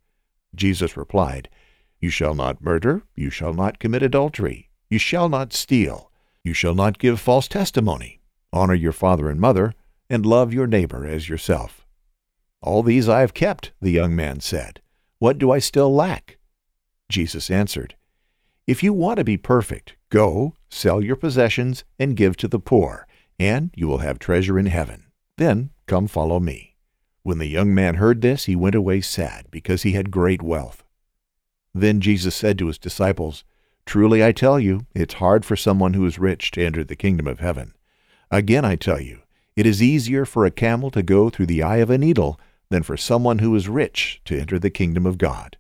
Jesus 0.54 0.96
replied, 0.96 1.48
You 2.00 2.10
shall 2.10 2.34
not 2.34 2.62
murder, 2.62 3.02
you 3.14 3.30
shall 3.30 3.52
not 3.52 3.78
commit 3.78 4.02
adultery, 4.02 4.70
you 4.88 4.98
shall 4.98 5.28
not 5.28 5.52
steal, 5.52 6.10
you 6.42 6.54
shall 6.54 6.74
not 6.74 6.98
give 6.98 7.20
false 7.20 7.48
testimony, 7.48 8.20
honor 8.52 8.74
your 8.74 8.92
father 8.92 9.28
and 9.28 9.40
mother, 9.40 9.74
and 10.08 10.24
love 10.24 10.52
your 10.54 10.66
neighbor 10.66 11.06
as 11.06 11.28
yourself. 11.28 11.86
All 12.62 12.82
these 12.82 13.08
I 13.08 13.20
have 13.20 13.34
kept, 13.34 13.72
the 13.80 13.90
young 13.90 14.14
man 14.16 14.40
said. 14.40 14.80
What 15.18 15.38
do 15.38 15.50
I 15.50 15.58
still 15.58 15.94
lack? 15.94 16.38
Jesus 17.08 17.50
answered, 17.50 17.96
If 18.66 18.82
you 18.82 18.92
want 18.92 19.18
to 19.18 19.24
be 19.24 19.36
perfect, 19.36 19.96
go, 20.08 20.54
sell 20.68 21.02
your 21.02 21.16
possessions, 21.16 21.84
and 21.98 22.16
give 22.16 22.36
to 22.38 22.48
the 22.48 22.58
poor, 22.58 23.06
and 23.38 23.70
you 23.74 23.88
will 23.88 23.98
have 23.98 24.18
treasure 24.18 24.58
in 24.58 24.66
heaven. 24.66 25.03
Then 25.36 25.70
come 25.86 26.06
follow 26.06 26.40
me. 26.40 26.76
When 27.22 27.38
the 27.38 27.46
young 27.46 27.74
man 27.74 27.96
heard 27.96 28.20
this, 28.20 28.44
he 28.44 28.54
went 28.54 28.74
away 28.74 29.00
sad, 29.00 29.46
because 29.50 29.82
he 29.82 29.92
had 29.92 30.10
great 30.10 30.42
wealth. 30.42 30.84
Then 31.74 32.00
Jesus 32.00 32.34
said 32.34 32.58
to 32.58 32.66
his 32.66 32.78
disciples, 32.78 33.44
Truly 33.86 34.24
I 34.24 34.32
tell 34.32 34.60
you, 34.60 34.86
it's 34.94 35.14
hard 35.14 35.44
for 35.44 35.56
someone 35.56 35.94
who 35.94 36.06
is 36.06 36.18
rich 36.18 36.50
to 36.52 36.64
enter 36.64 36.84
the 36.84 36.96
kingdom 36.96 37.26
of 37.26 37.40
heaven. 37.40 37.74
Again 38.30 38.64
I 38.64 38.76
tell 38.76 39.00
you, 39.00 39.20
it 39.56 39.66
is 39.66 39.82
easier 39.82 40.24
for 40.24 40.44
a 40.44 40.50
camel 40.50 40.90
to 40.92 41.02
go 41.02 41.30
through 41.30 41.46
the 41.46 41.62
eye 41.62 41.76
of 41.76 41.90
a 41.90 41.98
needle 41.98 42.40
than 42.70 42.82
for 42.82 42.96
someone 42.96 43.38
who 43.38 43.54
is 43.54 43.68
rich 43.68 44.20
to 44.24 44.38
enter 44.38 44.58
the 44.58 44.70
kingdom 44.70 45.06
of 45.06 45.18
God. 45.18 45.56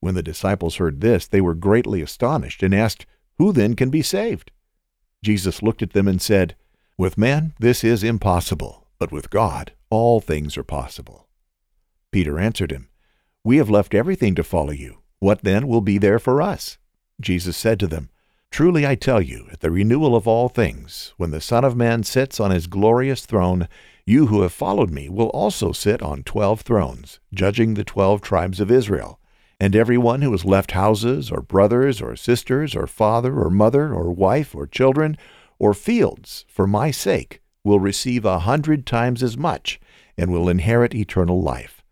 When 0.00 0.14
the 0.14 0.22
disciples 0.22 0.76
heard 0.76 1.00
this, 1.00 1.26
they 1.26 1.40
were 1.40 1.54
greatly 1.54 2.02
astonished 2.02 2.62
and 2.62 2.74
asked, 2.74 3.06
Who 3.38 3.52
then 3.52 3.74
can 3.74 3.90
be 3.90 4.02
saved? 4.02 4.50
Jesus 5.22 5.62
looked 5.62 5.82
at 5.82 5.92
them 5.92 6.06
and 6.06 6.20
said, 6.20 6.54
With 6.98 7.18
men 7.18 7.52
this 7.58 7.84
is 7.84 8.02
impossible, 8.02 8.86
but 8.98 9.12
with 9.12 9.28
God 9.28 9.72
all 9.90 10.18
things 10.18 10.56
are 10.56 10.64
possible. 10.64 11.28
Peter 12.10 12.38
answered 12.38 12.72
him, 12.72 12.88
We 13.44 13.58
have 13.58 13.68
left 13.68 13.94
everything 13.94 14.34
to 14.36 14.42
follow 14.42 14.70
you. 14.70 15.02
What 15.18 15.42
then 15.42 15.68
will 15.68 15.82
be 15.82 15.98
there 15.98 16.18
for 16.18 16.40
us? 16.40 16.78
Jesus 17.20 17.54
said 17.54 17.78
to 17.80 17.86
them, 17.86 18.08
Truly 18.50 18.86
I 18.86 18.94
tell 18.94 19.20
you, 19.20 19.46
at 19.52 19.60
the 19.60 19.70
renewal 19.70 20.16
of 20.16 20.26
all 20.26 20.48
things, 20.48 21.12
when 21.18 21.32
the 21.32 21.40
Son 21.42 21.64
of 21.64 21.76
Man 21.76 22.02
sits 22.02 22.40
on 22.40 22.50
his 22.50 22.66
glorious 22.66 23.26
throne, 23.26 23.68
you 24.06 24.28
who 24.28 24.40
have 24.40 24.52
followed 24.52 24.90
me 24.90 25.10
will 25.10 25.28
also 25.28 25.72
sit 25.72 26.00
on 26.00 26.22
twelve 26.22 26.62
thrones, 26.62 27.20
judging 27.34 27.74
the 27.74 27.84
twelve 27.84 28.22
tribes 28.22 28.58
of 28.58 28.70
Israel. 28.70 29.20
And 29.60 29.76
every 29.76 29.98
one 29.98 30.22
who 30.22 30.32
has 30.32 30.46
left 30.46 30.70
houses, 30.70 31.30
or 31.30 31.42
brothers, 31.42 32.00
or 32.00 32.16
sisters, 32.16 32.74
or 32.74 32.86
father, 32.86 33.38
or 33.38 33.50
mother, 33.50 33.92
or 33.92 34.10
wife, 34.12 34.54
or 34.54 34.66
children, 34.66 35.18
or 35.58 35.74
fields, 35.74 36.44
for 36.48 36.66
my 36.66 36.90
sake, 36.90 37.40
will 37.64 37.80
receive 37.80 38.24
a 38.24 38.40
hundred 38.40 38.86
times 38.86 39.22
as 39.22 39.36
much, 39.36 39.80
and 40.16 40.30
will 40.30 40.48
inherit 40.48 40.94
eternal 40.94 41.42
life. 41.42 41.82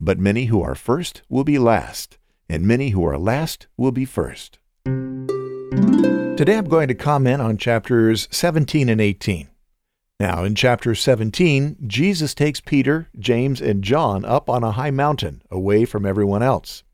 But 0.00 0.18
many 0.18 0.46
who 0.46 0.62
are 0.62 0.74
first 0.74 1.22
will 1.28 1.44
be 1.44 1.58
last, 1.58 2.18
and 2.48 2.66
many 2.66 2.90
who 2.90 3.04
are 3.04 3.18
last 3.18 3.66
will 3.76 3.92
be 3.92 4.04
first. 4.04 4.58
Today 4.84 6.58
I'm 6.58 6.68
going 6.68 6.88
to 6.88 6.94
comment 6.94 7.40
on 7.40 7.56
chapters 7.56 8.28
17 8.30 8.88
and 8.88 9.00
18. 9.00 9.48
Now, 10.20 10.44
in 10.44 10.54
chapter 10.54 10.94
17, 10.94 11.76
Jesus 11.86 12.34
takes 12.34 12.60
Peter, 12.60 13.08
James, 13.18 13.60
and 13.60 13.82
John 13.82 14.24
up 14.24 14.48
on 14.48 14.64
a 14.64 14.72
high 14.72 14.90
mountain, 14.90 15.42
away 15.50 15.84
from 15.84 16.06
everyone 16.06 16.42
else. 16.42 16.84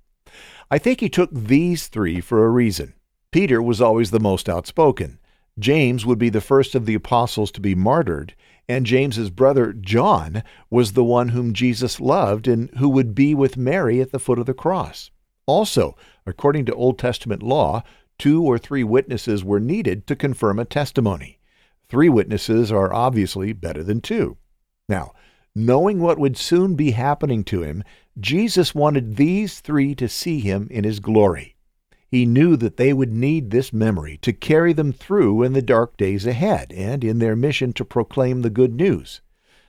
I 0.71 0.79
think 0.79 1.01
he 1.01 1.09
took 1.09 1.31
these 1.33 1.87
three 1.89 2.21
for 2.21 2.45
a 2.45 2.51
reason. 2.51 2.95
Peter 3.31 3.61
was 3.63 3.81
always 3.81 4.11
the 4.11 4.19
most 4.19 4.49
outspoken. 4.49 5.19
James 5.59 6.07
would 6.07 6.19
be 6.19 6.31
the 6.31 6.41
first 6.41 6.75
of 6.75 6.87
the 6.87 6.95
apostles 6.95 7.51
to 7.53 7.61
be 7.61 7.75
martyred, 7.75 8.35
and 8.69 8.87
James's 8.87 9.31
brother 9.31 9.73
John 9.73 10.43
was 10.71 10.93
the 10.93 11.05
one 11.05 11.29
whom 11.29 11.53
Jesus 11.53 12.01
loved 12.01 12.49
and 12.49 12.71
who 12.79 12.89
would 12.89 13.15
be 13.15 13.35
with 13.35 13.57
Mary 13.57 14.01
at 14.01 14.13
the 14.13 14.19
foot 14.19 14.39
of 14.39 14.47
the 14.47 14.55
cross. 14.55 15.11
Also, 15.47 15.97
according 16.27 16.65
to 16.67 16.75
Old 16.75 16.99
Testament 16.99 17.43
law, 17.43 17.83
two 18.19 18.43
or 18.43 18.57
three 18.57 18.85
witnesses 18.85 19.45
were 19.45 19.61
needed 19.61 20.07
to 20.07 20.17
confirm 20.17 20.59
a 20.59 20.65
testimony. 20.65 21.39
Three 21.89 22.09
witnesses 22.09 22.73
are 22.73 22.93
obviously 22.93 23.53
better 23.53 23.83
than 23.83 24.01
two. 24.01 24.39
Now, 24.89 25.13
knowing 25.55 26.01
what 26.01 26.19
would 26.19 26.37
soon 26.37 26.75
be 26.75 26.93
happening 26.93 27.45
to 27.45 27.63
him, 27.63 27.85
Jesus 28.19 28.75
wanted 28.75 29.17
these 29.17 29.61
three 29.61 29.95
to 29.97 30.09
see 30.09 30.41
him 30.41 30.69
in 30.71 30.85
his 30.85 31.01
glory. 31.01 31.57
He 32.13 32.27
knew 32.27 32.59
that 32.59 32.77
they 32.77 32.93
would 32.93 33.11
need 33.11 33.51
this 33.51 33.73
memory 33.73 34.19
to 34.21 34.35
carry 34.35 34.75
them 34.75 34.93
through 34.93 35.43
in 35.45 35.55
the 35.55 35.63
dark 35.63 35.97
days 35.97 36.27
ahead 36.27 36.71
and 36.71 37.03
in 37.03 37.21
their 37.21 37.35
mission 37.35 37.73
to 37.73 37.87
proclaim 37.87 38.43
the 38.43 38.51
good 38.51 38.75
news. 38.75 39.23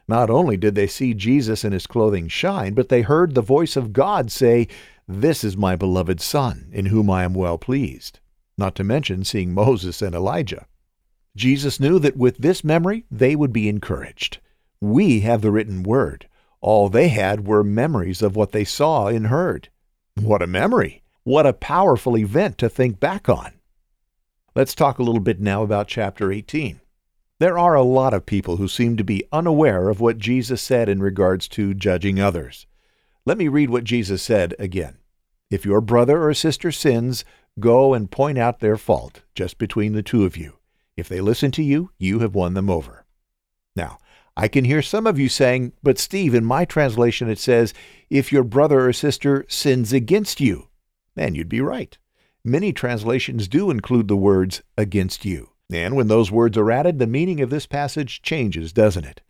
Not 0.10 0.30
only 0.30 0.58
did 0.58 0.76
they 0.76 0.88
see 0.88 1.14
Jesus 1.14 1.64
in 1.64 1.72
his 1.72 1.88
clothing 1.88 2.28
shine, 2.28 2.74
but 2.74 2.90
they 2.90 3.02
heard 3.02 3.34
the 3.34 3.42
voice 3.42 3.78
of 3.78 3.94
God 3.94 4.30
say, 4.30 4.68
This 5.08 5.46
is 5.46 5.56
my 5.56 5.78
beloved 5.78 6.20
Son, 6.20 6.68
in 6.74 6.88
whom 6.88 7.10
I 7.10 7.24
am 7.24 7.34
well 7.34 7.58
pleased. 7.58 8.20
Not 8.58 8.76
to 8.76 8.84
mention 8.84 9.24
seeing 9.24 9.54
Moses 9.54 10.02
and 10.02 10.14
Elijah. 10.14 10.68
Jesus 11.38 11.80
knew 11.80 11.98
that 12.00 12.18
with 12.18 12.40
this 12.40 12.62
memory 12.62 13.06
they 13.10 13.38
would 13.38 13.54
be 13.54 13.70
encouraged. 13.70 14.40
We 14.82 15.22
have 15.22 15.42
the 15.42 15.52
written 15.52 15.82
word. 15.82 16.28
All 16.60 16.90
they 16.90 17.08
had 17.08 17.48
were 17.48 17.64
memories 17.64 18.22
of 18.22 18.36
what 18.36 18.52
they 18.52 18.66
saw 18.66 19.08
and 19.08 19.28
heard. 19.28 19.70
What 20.20 20.42
a 20.42 20.48
memory! 20.48 21.03
What 21.26 21.46
a 21.46 21.54
powerful 21.54 22.18
event 22.18 22.58
to 22.58 22.68
think 22.68 23.00
back 23.00 23.30
on. 23.30 23.54
Let's 24.56 24.76
talk 24.76 25.00
a 25.00 25.04
little 25.04 25.22
bit 25.22 25.40
now 25.40 25.64
about 25.64 25.88
chapter 25.88 26.34
18. 26.34 26.82
There 27.40 27.58
are 27.58 27.76
a 27.76 27.82
lot 27.82 28.14
of 28.14 28.26
people 28.26 28.58
who 28.58 28.68
seem 28.68 28.98
to 28.98 29.06
be 29.06 29.24
unaware 29.32 29.88
of 29.88 30.02
what 30.02 30.18
Jesus 30.18 30.62
said 30.62 30.90
in 30.90 31.02
regards 31.02 31.48
to 31.50 31.74
judging 31.74 32.20
others. 32.20 32.68
Let 33.26 33.38
me 33.38 33.48
read 33.48 33.70
what 33.70 33.86
Jesus 33.86 34.22
said 34.22 34.54
again. 34.60 34.98
If 35.50 35.66
your 35.66 35.80
brother 35.80 36.28
or 36.28 36.34
sister 36.34 36.74
sins, 36.74 37.24
go 37.58 37.94
and 37.94 38.12
point 38.12 38.38
out 38.38 38.60
their 38.60 38.78
fault, 38.78 39.22
just 39.34 39.58
between 39.58 39.94
the 39.94 40.04
two 40.04 40.26
of 40.26 40.36
you. 40.36 40.58
If 40.98 41.08
they 41.08 41.22
listen 41.22 41.52
to 41.52 41.64
you, 41.64 41.92
you 41.98 42.20
have 42.20 42.36
won 42.36 42.54
them 42.54 42.70
over. 42.70 43.06
Now, 43.78 43.98
I 44.36 44.50
can 44.50 44.66
hear 44.66 44.82
some 44.82 45.08
of 45.08 45.18
you 45.18 45.30
saying, 45.30 45.72
but 45.82 46.00
Steve, 46.00 46.36
in 46.36 46.44
my 46.44 46.66
translation 46.66 47.30
it 47.30 47.40
says, 47.40 47.74
if 48.10 48.32
your 48.32 48.44
brother 48.44 48.88
or 48.88 48.94
sister 48.94 49.46
sins 49.48 49.94
against 49.94 50.42
you. 50.42 50.68
And 51.16 51.36
you'd 51.36 51.50
be 51.50 51.62
right. 51.62 51.98
Many 52.44 52.74
translations 52.74 53.48
do 53.48 53.70
include 53.70 54.08
the 54.08 54.18
words 54.18 54.62
against 54.78 55.26
you. 55.26 55.52
And 55.72 55.96
when 55.96 56.08
those 56.08 56.32
words 56.32 56.58
are 56.58 56.72
added, 56.72 57.00
the 57.00 57.08
meaning 57.08 57.42
of 57.42 57.50
this 57.50 57.66
passage 57.66 58.22
changes, 58.22 58.74
doesn't 58.74 59.06
it? 59.06 59.22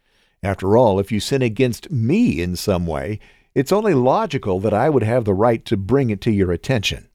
After 0.42 0.76
all, 0.76 1.00
if 1.00 1.12
you 1.12 1.20
sin 1.20 1.42
against 1.42 1.92
me 1.92 2.42
in 2.42 2.56
some 2.56 2.86
way, 2.86 3.20
it's 3.56 3.72
only 3.72 3.94
logical 3.94 4.60
that 4.60 4.74
I 4.74 4.90
would 4.90 5.04
have 5.04 5.26
the 5.26 5.34
right 5.34 5.64
to 5.66 5.78
bring 5.78 6.10
it 6.10 6.22
to 6.22 6.32
your 6.32 6.52
attention. 6.52 7.08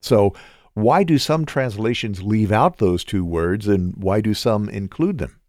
So, 0.00 0.34
why 0.74 1.02
do 1.02 1.18
some 1.18 1.44
translations 1.44 2.22
leave 2.22 2.52
out 2.52 2.78
those 2.78 3.04
two 3.04 3.24
words 3.24 3.68
and 3.68 3.94
why 3.96 4.20
do 4.20 4.32
some 4.32 4.68
include 4.68 5.18
them? 5.18 5.40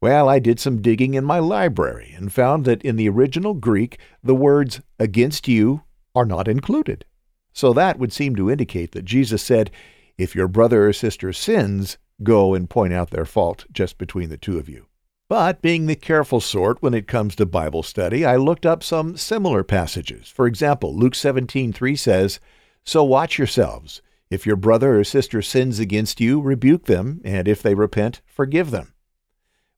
Well, 0.00 0.28
I 0.28 0.40
did 0.40 0.58
some 0.58 0.82
digging 0.82 1.14
in 1.14 1.24
my 1.24 1.38
library 1.38 2.12
and 2.16 2.32
found 2.32 2.64
that 2.64 2.82
in 2.82 2.96
the 2.96 3.08
original 3.08 3.54
Greek, 3.54 3.98
the 4.22 4.34
words 4.34 4.80
against 4.98 5.46
you 5.46 5.82
are 6.14 6.24
not 6.24 6.48
included. 6.48 7.04
So 7.52 7.72
that 7.72 7.98
would 7.98 8.12
seem 8.12 8.36
to 8.36 8.50
indicate 8.50 8.92
that 8.92 9.04
Jesus 9.04 9.42
said, 9.42 9.70
If 10.16 10.34
your 10.34 10.48
brother 10.48 10.88
or 10.88 10.92
sister 10.92 11.32
sins, 11.32 11.98
go 12.22 12.54
and 12.54 12.70
point 12.70 12.92
out 12.92 13.10
their 13.10 13.24
fault 13.24 13.66
just 13.72 13.98
between 13.98 14.28
the 14.28 14.36
two 14.36 14.58
of 14.58 14.68
you. 14.68 14.86
But 15.28 15.62
being 15.62 15.86
the 15.86 15.96
careful 15.96 16.40
sort 16.40 16.82
when 16.82 16.94
it 16.94 17.08
comes 17.08 17.34
to 17.36 17.46
Bible 17.46 17.82
study, 17.82 18.24
I 18.24 18.36
looked 18.36 18.66
up 18.66 18.82
some 18.82 19.16
similar 19.16 19.62
passages. 19.62 20.28
For 20.28 20.46
example, 20.46 20.94
Luke 20.94 21.14
17:3 21.14 21.96
says, 21.96 22.38
"So 22.84 23.02
watch 23.02 23.38
yourselves. 23.38 24.02
If 24.32 24.46
your 24.46 24.56
brother 24.56 24.98
or 24.98 25.04
sister 25.04 25.42
sins 25.42 25.78
against 25.78 26.20
you, 26.20 26.40
rebuke 26.40 26.86
them, 26.86 27.20
and 27.22 27.46
if 27.46 27.62
they 27.62 27.74
repent, 27.74 28.22
forgive 28.24 28.70
them. 28.70 28.94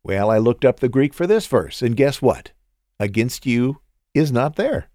Well, 0.05 0.31
I 0.31 0.39
looked 0.39 0.65
up 0.65 0.81
the 0.81 0.89
Greek 0.89 1.13
for 1.13 1.27
this 1.27 1.47
verse, 1.47 1.83
and 1.83 1.97
guess 1.97 2.23
what? 2.23 2.53
Against 3.01 3.47
you 3.47 3.81
is 4.15 4.31
not 4.31 4.57
there. 4.57 4.91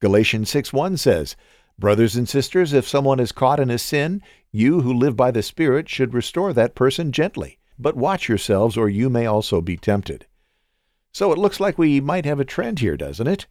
Galatians 0.00 0.50
6:1 0.50 0.98
says, 0.98 1.36
Brothers 1.82 2.14
and 2.14 2.28
sisters, 2.28 2.72
if 2.72 2.86
someone 2.86 3.18
is 3.18 3.32
caught 3.32 3.58
in 3.58 3.68
a 3.68 3.76
sin, 3.76 4.22
you 4.52 4.82
who 4.82 4.94
live 4.94 5.16
by 5.16 5.32
the 5.32 5.42
Spirit 5.42 5.88
should 5.88 6.14
restore 6.14 6.52
that 6.52 6.76
person 6.76 7.10
gently, 7.10 7.58
but 7.76 7.96
watch 7.96 8.28
yourselves, 8.28 8.76
or 8.76 8.88
you 8.88 9.10
may 9.10 9.26
also 9.26 9.60
be 9.60 9.76
tempted. 9.76 10.26
So 11.10 11.32
it 11.32 11.38
looks 11.38 11.58
like 11.58 11.78
we 11.78 12.00
might 12.00 12.24
have 12.24 12.38
a 12.38 12.44
trend 12.44 12.78
here, 12.78 12.96
doesn't 12.96 13.26
it? 13.26 13.48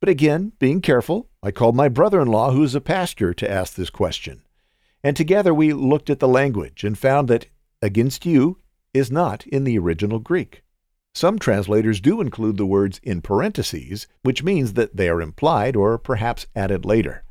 But 0.00 0.08
again, 0.08 0.50
being 0.58 0.80
careful, 0.80 1.28
I 1.44 1.52
called 1.52 1.76
my 1.76 1.88
brother 1.88 2.20
in 2.20 2.26
law, 2.26 2.50
who 2.50 2.64
is 2.64 2.74
a 2.74 2.80
pastor, 2.80 3.32
to 3.34 3.48
ask 3.48 3.76
this 3.76 3.88
question. 3.88 4.42
And 5.04 5.16
together 5.16 5.54
we 5.54 5.72
looked 5.72 6.10
at 6.10 6.18
the 6.18 6.26
language 6.26 6.82
and 6.82 6.98
found 6.98 7.28
that 7.28 7.46
against 7.80 8.26
you 8.26 8.58
is 8.92 9.12
not 9.12 9.46
in 9.46 9.62
the 9.62 9.78
original 9.78 10.18
Greek. 10.18 10.64
Some 11.14 11.38
translators 11.38 12.00
do 12.00 12.20
include 12.20 12.56
the 12.56 12.66
words 12.66 12.98
in 13.04 13.22
parentheses, 13.22 14.08
which 14.24 14.42
means 14.42 14.72
that 14.72 14.96
they 14.96 15.08
are 15.08 15.22
implied 15.22 15.76
or 15.76 15.98
perhaps 15.98 16.48
added 16.56 16.84
later. 16.84 17.22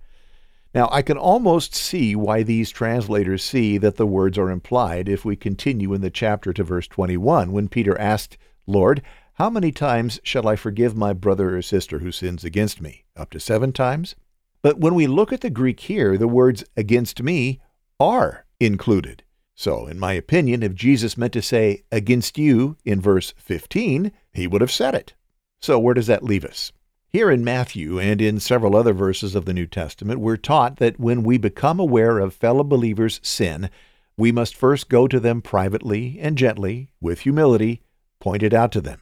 Now, 0.73 0.88
I 0.91 1.01
can 1.01 1.17
almost 1.17 1.73
see 1.73 2.15
why 2.15 2.43
these 2.43 2.69
translators 2.69 3.43
see 3.43 3.79
that 3.79 3.95
the 3.95 4.05
words 4.05 4.38
are 4.38 4.51
implied 4.51 5.09
if 5.09 5.25
we 5.25 5.35
continue 5.35 5.93
in 5.93 6.01
the 6.01 6.11
chapter 6.11 6.53
to 6.53 6.63
verse 6.63 6.88
21 6.88 7.51
when 7.51 7.69
Peter 7.69 7.99
asked, 7.99 8.38
Lord, 8.67 9.01
how 9.33 9.49
many 9.49 9.71
times 9.71 10.19
shall 10.23 10.47
I 10.47 10.55
forgive 10.55 10.95
my 10.95 11.13
brother 11.13 11.57
or 11.57 11.61
sister 11.63 11.99
who 11.99 12.11
sins 12.11 12.43
against 12.43 12.81
me? 12.81 13.05
Up 13.15 13.31
to 13.31 13.39
seven 13.39 13.73
times? 13.73 14.15
But 14.61 14.79
when 14.79 14.93
we 14.93 15.07
look 15.07 15.33
at 15.33 15.41
the 15.41 15.49
Greek 15.49 15.79
here, 15.79 16.17
the 16.17 16.27
words 16.27 16.63
against 16.77 17.23
me 17.23 17.61
are 17.99 18.45
included. 18.59 19.23
So, 19.55 19.88
in 19.88 19.97
my 19.97 20.13
opinion, 20.13 20.61
if 20.61 20.75
Jesus 20.75 21.17
meant 21.17 21.33
to 21.33 21.41
say 21.41 21.83
against 21.91 22.38
you 22.38 22.77
in 22.85 23.01
verse 23.01 23.33
15, 23.38 24.11
he 24.33 24.45
would 24.45 24.61
have 24.61 24.71
said 24.71 24.93
it. 24.93 25.15
So, 25.61 25.79
where 25.79 25.93
does 25.93 26.07
that 26.07 26.23
leave 26.23 26.45
us? 26.45 26.71
Here 27.11 27.31
in 27.31 27.43
Matthew 27.43 27.99
and 27.99 28.21
in 28.21 28.39
several 28.39 28.75
other 28.75 28.93
verses 28.93 29.33
of 29.33 29.45
the 29.45 29.53
New 29.53 29.65
Testament, 29.65 30.19
we're 30.19 30.37
taught 30.37 30.77
that 30.77 30.99
when 30.99 31.23
we 31.23 31.39
become 31.39 31.79
aware 31.79 32.19
of 32.19 32.35
fellow 32.35 32.63
believers' 32.63 33.19
sin, 33.23 33.71
we 34.15 34.31
must 34.31 34.55
first 34.55 34.89
go 34.89 35.07
to 35.07 35.19
them 35.19 35.41
privately 35.41 36.19
and 36.21 36.37
gently, 36.37 36.91
with 37.01 37.21
humility, 37.21 37.81
point 38.19 38.43
it 38.43 38.53
out 38.53 38.71
to 38.73 38.81
them. 38.81 39.01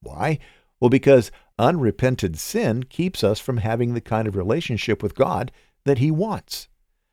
Why? 0.00 0.38
Well, 0.80 0.88
because 0.88 1.30
unrepented 1.58 2.38
sin 2.38 2.84
keeps 2.84 3.22
us 3.22 3.38
from 3.38 3.58
having 3.58 3.92
the 3.92 4.00
kind 4.00 4.26
of 4.26 4.34
relationship 4.34 5.02
with 5.02 5.14
God 5.14 5.52
that 5.84 5.98
He 5.98 6.10
wants. 6.10 6.68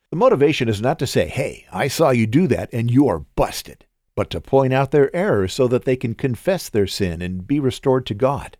The 0.09 0.15
motivation 0.15 0.69
is 0.69 0.79
not 0.79 0.99
to 0.99 1.07
say, 1.07 1.27
hey, 1.27 1.65
I 1.69 1.89
saw 1.89 2.11
you 2.11 2.25
do 2.25 2.47
that 2.47 2.69
and 2.71 2.89
you 2.89 3.09
are 3.09 3.19
busted, 3.19 3.85
but 4.15 4.29
to 4.29 4.39
point 4.39 4.71
out 4.71 4.91
their 4.91 5.13
error 5.13 5.49
so 5.49 5.67
that 5.67 5.83
they 5.83 5.97
can 5.97 6.15
confess 6.15 6.69
their 6.69 6.87
sin 6.87 7.21
and 7.21 7.45
be 7.45 7.59
restored 7.59 8.05
to 8.05 8.13
God. 8.13 8.55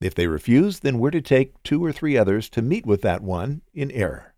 If 0.00 0.14
they 0.14 0.26
refuse, 0.26 0.80
then 0.80 0.98
we're 0.98 1.10
to 1.10 1.20
take 1.20 1.60
two 1.62 1.84
or 1.84 1.92
three 1.92 2.16
others 2.16 2.48
to 2.50 2.62
meet 2.62 2.86
with 2.86 3.02
that 3.02 3.22
one 3.22 3.62
in 3.74 3.90
error. 3.90 4.34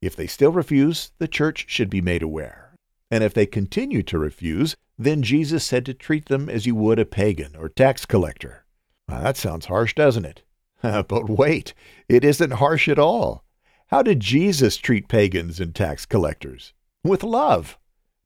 If 0.00 0.16
they 0.16 0.26
still 0.26 0.52
refuse, 0.52 1.12
the 1.18 1.28
church 1.28 1.66
should 1.68 1.90
be 1.90 2.00
made 2.00 2.22
aware. 2.22 2.74
And 3.10 3.22
if 3.22 3.34
they 3.34 3.46
continue 3.46 4.02
to 4.04 4.18
refuse, 4.18 4.76
then 4.98 5.22
Jesus 5.22 5.64
said 5.64 5.84
to 5.86 5.94
treat 5.94 6.26
them 6.26 6.48
as 6.48 6.66
you 6.66 6.74
would 6.74 6.98
a 6.98 7.04
pagan 7.04 7.54
or 7.56 7.68
tax 7.68 8.06
collector. 8.06 8.64
Now, 9.08 9.20
that 9.20 9.36
sounds 9.36 9.66
harsh, 9.66 9.94
doesn't 9.94 10.24
it? 10.24 10.42
but 10.82 11.28
wait, 11.28 11.74
it 12.08 12.24
isn't 12.24 12.52
harsh 12.52 12.88
at 12.88 12.98
all. 12.98 13.44
How 13.88 14.02
did 14.02 14.20
Jesus 14.20 14.76
treat 14.76 15.08
pagans 15.08 15.60
and 15.60 15.74
tax 15.74 16.06
collectors? 16.06 16.72
With 17.02 17.22
love. 17.22 17.78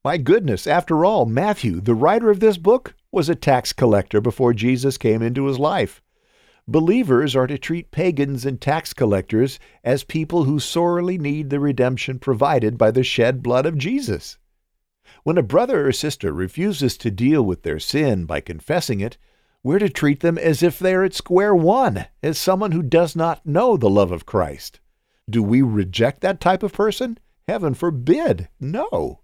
My 0.04 0.16
goodness, 0.16 0.66
after 0.66 1.04
all, 1.04 1.26
Matthew, 1.26 1.80
the 1.80 1.94
writer 1.94 2.30
of 2.30 2.40
this 2.40 2.56
book, 2.56 2.94
was 3.10 3.28
a 3.28 3.34
tax 3.34 3.72
collector 3.72 4.20
before 4.20 4.54
Jesus 4.54 4.96
came 4.96 5.22
into 5.22 5.46
his 5.46 5.58
life. 5.58 6.00
Believers 6.70 7.34
are 7.34 7.46
to 7.46 7.56
treat 7.56 7.90
pagans 7.90 8.44
and 8.44 8.60
tax 8.60 8.92
collectors 8.92 9.58
as 9.82 10.04
people 10.04 10.44
who 10.44 10.60
sorely 10.60 11.16
need 11.16 11.48
the 11.48 11.58
redemption 11.58 12.18
provided 12.18 12.76
by 12.76 12.90
the 12.90 13.02
shed 13.02 13.42
blood 13.42 13.64
of 13.64 13.78
Jesus. 13.78 14.36
When 15.22 15.38
a 15.38 15.42
brother 15.42 15.88
or 15.88 15.92
sister 15.92 16.30
refuses 16.30 16.98
to 16.98 17.10
deal 17.10 17.42
with 17.42 17.62
their 17.62 17.78
sin 17.78 18.26
by 18.26 18.42
confessing 18.42 19.00
it, 19.00 19.16
we're 19.62 19.78
to 19.78 19.88
treat 19.88 20.20
them 20.20 20.36
as 20.36 20.62
if 20.62 20.78
they're 20.78 21.04
at 21.04 21.14
square 21.14 21.54
one, 21.54 22.04
as 22.22 22.36
someone 22.36 22.72
who 22.72 22.82
does 22.82 23.16
not 23.16 23.46
know 23.46 23.78
the 23.78 23.88
love 23.88 24.12
of 24.12 24.26
Christ. 24.26 24.78
Do 25.28 25.42
we 25.42 25.62
reject 25.62 26.20
that 26.20 26.38
type 26.38 26.62
of 26.62 26.74
person? 26.74 27.18
Heaven 27.48 27.72
forbid. 27.72 28.50
No. 28.60 29.20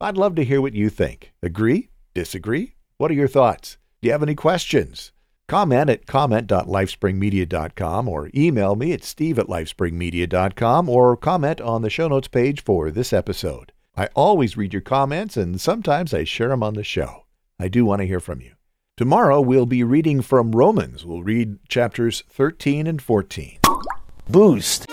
I'd 0.00 0.16
love 0.16 0.36
to 0.36 0.44
hear 0.44 0.60
what 0.60 0.74
you 0.74 0.90
think. 0.90 1.32
Agree? 1.42 1.90
Disagree? 2.14 2.76
What 2.98 3.10
are 3.10 3.14
your 3.14 3.26
thoughts? 3.26 3.78
Do 4.00 4.06
you 4.06 4.12
have 4.12 4.22
any 4.22 4.36
questions? 4.36 5.10
Comment 5.48 5.88
at 5.88 6.06
comment.lifespringmedia.com 6.06 8.08
or 8.08 8.30
email 8.34 8.74
me 8.74 8.92
at 8.92 9.04
steve 9.04 9.38
at 9.38 9.46
lifespringmedia.com 9.46 10.88
or 10.88 11.16
comment 11.16 11.60
on 11.60 11.82
the 11.82 11.90
show 11.90 12.08
notes 12.08 12.26
page 12.26 12.64
for 12.64 12.90
this 12.90 13.12
episode. 13.12 13.70
I 13.96 14.08
always 14.14 14.56
read 14.56 14.72
your 14.72 14.82
comments 14.82 15.36
and 15.36 15.60
sometimes 15.60 16.12
I 16.12 16.24
share 16.24 16.48
them 16.48 16.64
on 16.64 16.74
the 16.74 16.82
show. 16.82 17.26
I 17.60 17.68
do 17.68 17.84
want 17.84 18.00
to 18.00 18.06
hear 18.06 18.18
from 18.18 18.40
you. 18.40 18.54
Tomorrow 18.96 19.40
we'll 19.40 19.66
be 19.66 19.84
reading 19.84 20.20
from 20.20 20.50
Romans. 20.50 21.06
We'll 21.06 21.22
read 21.22 21.58
chapters 21.68 22.24
13 22.28 22.88
and 22.88 23.00
14. 23.00 23.60
Boost. 24.28 24.88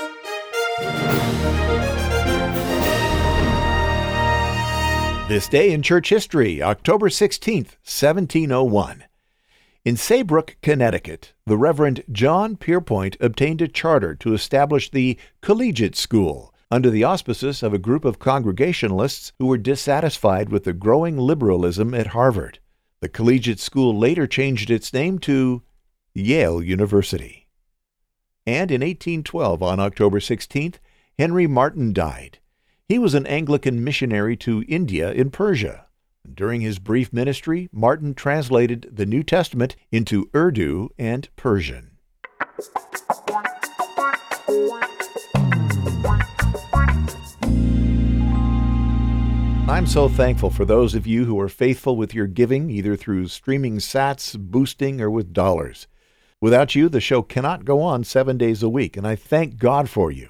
This 5.29 5.47
day 5.47 5.71
in 5.71 5.81
church 5.81 6.09
history, 6.09 6.61
October 6.61 7.09
16th, 7.09 7.77
1701. 7.81 9.05
In 9.85 9.97
Saybrook, 9.97 10.55
Connecticut, 10.61 11.33
the 11.45 11.57
Reverend 11.57 12.05
John 12.09 12.55
Pierpont 12.55 13.17
obtained 13.19 13.61
a 13.61 13.67
charter 13.67 14.15
to 14.15 14.33
establish 14.33 14.89
the 14.89 15.17
Collegiate 15.41 15.97
School 15.97 16.53
under 16.71 16.89
the 16.89 17.03
auspices 17.03 17.61
of 17.61 17.73
a 17.73 17.77
group 17.77 18.05
of 18.05 18.17
Congregationalists 18.17 19.33
who 19.39 19.47
were 19.47 19.57
dissatisfied 19.57 20.47
with 20.47 20.63
the 20.63 20.71
growing 20.71 21.17
liberalism 21.17 21.93
at 21.93 22.07
Harvard. 22.07 22.59
The 23.01 23.09
Collegiate 23.09 23.59
School 23.59 23.97
later 23.97 24.25
changed 24.25 24.71
its 24.71 24.93
name 24.93 25.19
to 25.19 25.63
Yale 26.13 26.63
University. 26.63 27.49
And 28.47 28.71
in 28.71 28.79
1812, 28.79 29.61
on 29.61 29.81
October 29.81 30.21
16th, 30.21 30.75
Henry 31.19 31.45
Martyn 31.45 31.91
died. 31.91 32.39
He 32.87 32.97
was 32.97 33.13
an 33.13 33.27
Anglican 33.27 33.83
missionary 33.83 34.37
to 34.37 34.63
India 34.69 35.11
in 35.11 35.29
Persia. 35.29 35.87
During 36.31 36.61
his 36.61 36.79
brief 36.79 37.11
ministry, 37.11 37.69
Martyn 37.71 38.13
translated 38.13 38.89
the 38.91 39.05
New 39.05 39.23
Testament 39.23 39.75
into 39.91 40.29
Urdu 40.33 40.89
and 40.97 41.27
Persian. 41.35 41.97
I'm 49.67 49.85
so 49.87 50.07
thankful 50.07 50.49
for 50.49 50.65
those 50.65 50.95
of 50.95 51.05
you 51.05 51.25
who 51.25 51.39
are 51.39 51.49
faithful 51.49 51.97
with 51.97 52.13
your 52.13 52.27
giving, 52.27 52.69
either 52.69 52.95
through 52.95 53.27
streaming 53.27 53.77
sats, 53.77 54.37
boosting, 54.39 55.01
or 55.01 55.09
with 55.09 55.33
dollars. 55.33 55.87
Without 56.39 56.73
you, 56.73 56.89
the 56.89 57.01
show 57.01 57.21
cannot 57.21 57.65
go 57.65 57.81
on 57.81 58.03
seven 58.03 58.37
days 58.37 58.63
a 58.63 58.69
week, 58.69 58.95
and 58.95 59.05
I 59.05 59.15
thank 59.15 59.57
God 59.57 59.89
for 59.89 60.11
you. 60.11 60.29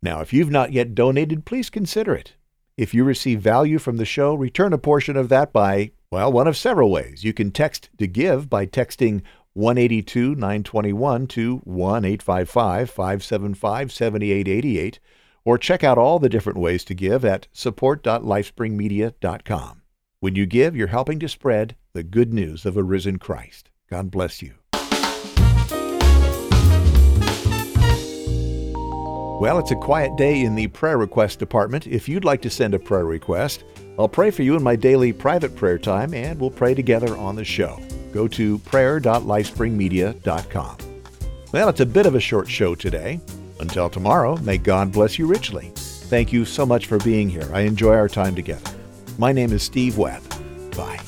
Now, 0.00 0.20
if 0.20 0.32
you've 0.32 0.50
not 0.50 0.72
yet 0.72 0.94
donated, 0.94 1.44
please 1.44 1.70
consider 1.70 2.14
it. 2.14 2.34
If 2.78 2.94
you 2.94 3.02
receive 3.02 3.40
value 3.40 3.80
from 3.80 3.96
the 3.96 4.04
show, 4.04 4.36
return 4.36 4.72
a 4.72 4.78
portion 4.78 5.16
of 5.16 5.28
that 5.30 5.52
by, 5.52 5.90
well, 6.12 6.30
one 6.30 6.46
of 6.46 6.56
several 6.56 6.92
ways. 6.92 7.24
You 7.24 7.32
can 7.32 7.50
text 7.50 7.90
to 7.98 8.06
give 8.06 8.48
by 8.48 8.66
texting 8.66 9.22
182 9.54 10.36
921 10.36 11.26
to 11.26 11.56
1 11.64 12.04
855 12.04 12.88
575 12.88 13.92
7888, 13.92 15.00
or 15.44 15.58
check 15.58 15.82
out 15.82 15.98
all 15.98 16.20
the 16.20 16.28
different 16.28 16.60
ways 16.60 16.84
to 16.84 16.94
give 16.94 17.24
at 17.24 17.48
support.lifespringmedia.com. 17.52 19.82
When 20.20 20.36
you 20.36 20.46
give, 20.46 20.76
you're 20.76 20.86
helping 20.86 21.18
to 21.18 21.28
spread 21.28 21.74
the 21.94 22.04
good 22.04 22.32
news 22.32 22.64
of 22.64 22.76
a 22.76 22.84
risen 22.84 23.18
Christ. 23.18 23.70
God 23.90 24.12
bless 24.12 24.40
you. 24.40 24.54
Well, 29.40 29.58
it's 29.60 29.70
a 29.70 29.76
quiet 29.76 30.16
day 30.16 30.42
in 30.42 30.56
the 30.56 30.66
prayer 30.66 30.98
request 30.98 31.38
department. 31.38 31.86
If 31.86 32.08
you'd 32.08 32.24
like 32.24 32.42
to 32.42 32.50
send 32.50 32.74
a 32.74 32.78
prayer 32.78 33.04
request, 33.04 33.62
I'll 33.96 34.08
pray 34.08 34.32
for 34.32 34.42
you 34.42 34.56
in 34.56 34.64
my 34.64 34.74
daily 34.74 35.12
private 35.12 35.54
prayer 35.54 35.78
time 35.78 36.12
and 36.12 36.40
we'll 36.40 36.50
pray 36.50 36.74
together 36.74 37.16
on 37.16 37.36
the 37.36 37.44
show. 37.44 37.80
Go 38.12 38.26
to 38.26 38.58
prayer.lifespringmedia.com. 38.58 40.76
Well, 41.52 41.68
it's 41.68 41.80
a 41.80 41.86
bit 41.86 42.06
of 42.06 42.16
a 42.16 42.20
short 42.20 42.48
show 42.48 42.74
today. 42.74 43.20
Until 43.60 43.88
tomorrow, 43.88 44.36
may 44.38 44.58
God 44.58 44.90
bless 44.90 45.20
you 45.20 45.26
richly. 45.26 45.70
Thank 45.76 46.32
you 46.32 46.44
so 46.44 46.66
much 46.66 46.86
for 46.86 46.98
being 46.98 47.28
here. 47.28 47.48
I 47.52 47.60
enjoy 47.60 47.94
our 47.94 48.08
time 48.08 48.34
together. 48.34 48.72
My 49.18 49.30
name 49.30 49.52
is 49.52 49.62
Steve 49.62 49.98
Webb. 49.98 50.22
Bye. 50.76 50.98